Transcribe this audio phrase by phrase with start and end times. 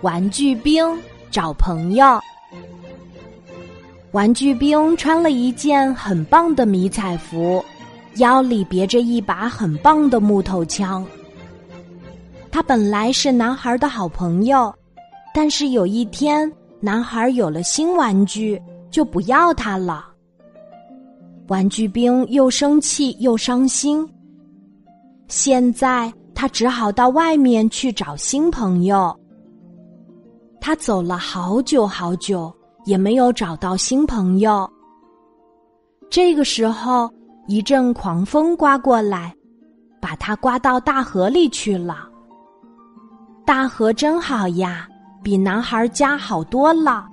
[0.00, 0.84] 玩具兵
[1.30, 2.18] 找朋友。
[4.10, 7.64] 玩具兵穿了一件很棒的迷彩服，
[8.16, 11.06] 腰里别着一把很棒的木头枪。
[12.50, 14.74] 他本来是男孩的好朋友，
[15.32, 20.06] 但是有一天，男孩有了新玩具，就不要他了。
[21.48, 24.06] 玩具兵又生气又伤心。
[25.28, 29.18] 现在他只好到外面去找新朋友。
[30.64, 34.70] 他走了好久好久，也没有找到新朋友。
[36.08, 37.10] 这个时候，
[37.48, 39.34] 一阵狂风刮过来，
[40.00, 42.08] 把他刮到大河里去了。
[43.44, 44.86] 大河真好呀，
[45.20, 47.08] 比男孩家好多了。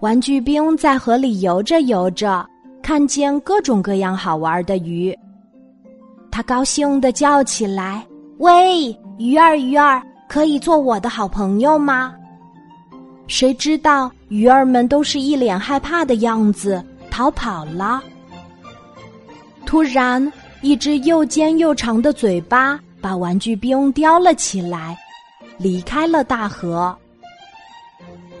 [0.00, 2.46] 玩具兵在河里游着游着，
[2.80, 5.12] 看见各种各样好玩的鱼，
[6.30, 8.06] 他高兴的叫起来
[8.38, 12.14] ：“喂，鱼儿鱼儿，可以做我的好朋友吗？”
[13.26, 18.02] 谁知道鱼儿们都是一脸害怕的样子，逃跑了。
[19.64, 24.96] 突然，一只又尖又长的嘴巴把玩具兵叼了起来，
[25.58, 26.96] 离开了大河。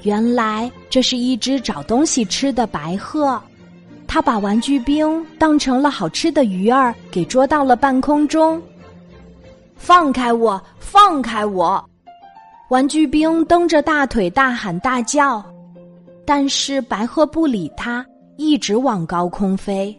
[0.02, 3.40] 原来这是一只找东西吃的白鹤，
[4.06, 8.62] 它把玩具兵当成了好吃的鱼儿，给捉到了半空中。
[9.76, 10.62] 放开我！
[10.78, 11.82] 放开我！
[12.74, 15.40] 玩具兵蹬着大腿大喊大叫，
[16.26, 18.04] 但是白鹤不理他，
[18.36, 19.96] 一直往高空飞。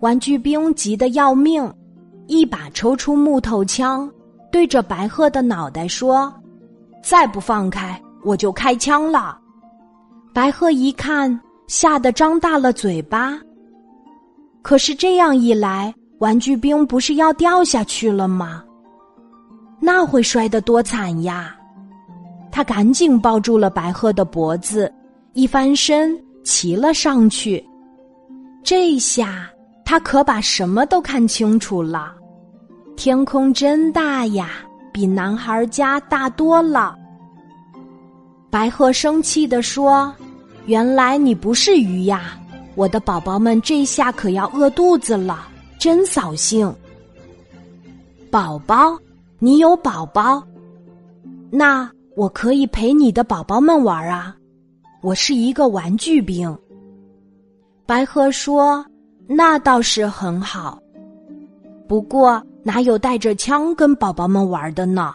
[0.00, 1.70] 玩具兵急得要命，
[2.26, 4.10] 一把抽出木头枪，
[4.50, 6.32] 对着白鹤的脑袋说
[7.04, 9.38] ：“再不放开，我就开枪了。”
[10.32, 13.38] 白鹤一看，吓得张大了嘴巴。
[14.62, 18.64] 可是这样一来，玩具兵不是要掉下去了吗？
[19.78, 21.54] 那会摔得多惨呀！
[22.52, 24.92] 他赶紧抱住了白鹤的脖子，
[25.32, 27.64] 一翻身骑了上去。
[28.62, 29.48] 这下
[29.84, 32.14] 他可把什么都看清楚了。
[32.96, 34.50] 天空真大呀，
[34.92, 36.96] 比男孩家大多了。
[38.50, 40.12] 白鹤生气地说
[40.66, 42.36] ：“原来你不是鱼呀！
[42.74, 45.48] 我的宝宝们这下可要饿肚子了，
[45.78, 46.72] 真扫兴。”
[48.30, 48.98] 宝宝，
[49.38, 50.42] 你有宝宝？
[51.50, 51.90] 那。
[52.16, 54.36] 我可以陪你的宝宝们玩啊！
[55.00, 56.56] 我是一个玩具兵。
[57.86, 58.84] 白鹤说
[59.26, 60.78] ：“那倒是很好，
[61.88, 65.14] 不过哪有带着枪跟宝宝们玩的呢？”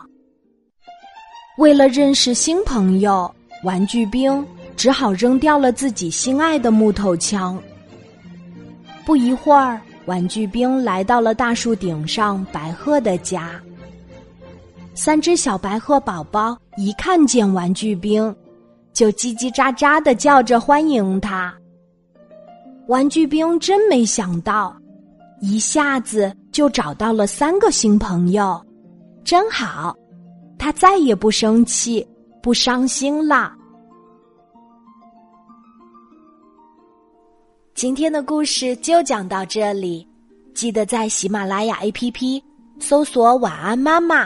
[1.60, 3.34] 为了认识新朋友，
[3.64, 4.46] 玩具兵
[4.76, 7.58] 只好扔掉了自己心爱的木头枪。
[9.06, 13.52] 不一会儿，玩具兵来到了大树顶上白鹤的家。
[14.98, 18.34] 三只小白鹤宝宝一看见玩具兵，
[18.94, 21.54] 就叽叽喳喳的叫着欢迎他。
[22.88, 24.74] 玩具兵真没想到，
[25.42, 28.64] 一下子就找到了三个新朋友，
[29.26, 29.94] 真好，
[30.58, 32.08] 他再也不生气、
[32.42, 33.52] 不伤心了。
[37.74, 40.08] 今天的故事就讲到这里，
[40.54, 42.42] 记得在喜马拉雅 APP
[42.80, 44.26] 搜索“晚安妈妈”。